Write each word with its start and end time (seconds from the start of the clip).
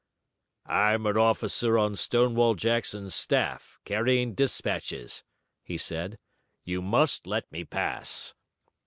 "I'm 0.65 1.05
an 1.05 1.15
officer 1.15 1.77
on 1.77 1.95
Stonewall 1.95 2.55
Jackson's 2.55 3.13
staff, 3.13 3.77
carrying 3.85 4.33
dispatches," 4.33 5.23
he 5.61 5.77
said. 5.77 6.17
"You 6.63 6.81
must 6.81 7.27
let 7.27 7.51
me 7.51 7.63
pass." 7.65 8.33